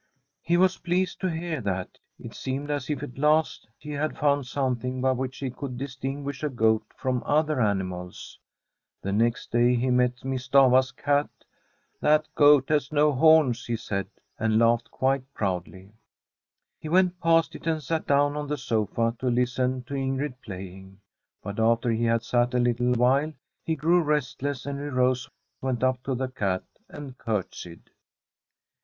m 0.01 0.03
He 0.41 0.57
was 0.57 0.79
pleased 0.79 1.21
to 1.21 1.27
hear 1.29 1.61
that. 1.61 1.99
It 2.17 2.33
seemed 2.33 2.71
as 2.71 2.89
if 2.89 3.03
at 3.03 3.19
last 3.19 3.67
he 3.77 3.91
had 3.91 4.17
found 4.17 4.47
something 4.47 4.99
by 4.99 5.11
which 5.11 5.37
he 5.37 5.51
could 5.51 5.77
distinguish 5.77 6.41
a 6.41 6.49
goat 6.49 6.85
from 6.97 7.21
other 7.23 7.61
animals. 7.61 8.39
The 9.03 9.11
next 9.13 9.51
day 9.51 9.75
he 9.75 9.91
met 9.91 10.25
Miss 10.25 10.47
Stafva's 10.49 10.91
cat.' 10.91 11.29
That 12.01 12.25
goat 12.33 12.69
has 12.69 12.91
no 12.91 13.11
horns,' 13.13 13.67
he 13.67 13.75
said; 13.75 14.07
and 14.39 14.57
laughed 14.57 14.89
quite 14.89 15.31
proudly. 15.35 15.91
He 16.79 16.89
went 16.89 17.19
past 17.21 17.53
it, 17.53 17.67
and 17.67 17.83
sat 17.83 18.07
down 18.07 18.35
on 18.35 18.47
the 18.47 18.57
sofa 18.57 19.15
to 19.19 19.29
listen 19.29 19.83
to 19.83 19.93
Ingrid 19.93 20.41
playing. 20.41 20.99
But 21.43 21.59
after 21.59 21.91
he 21.91 22.05
had 22.05 22.23
sat 22.23 22.55
a 22.55 22.57
little 22.57 22.93
while 22.93 23.33
he 23.63 23.75
grew 23.75 24.01
restless, 24.01 24.65
and 24.65 24.79
he 24.79 24.85
rose, 24.85 25.29
went 25.61 25.83
up 25.83 26.01
to 26.05 26.15
the 26.15 26.27
cat, 26.29 26.63
and 26.89 27.15
curtsied. 27.19 27.91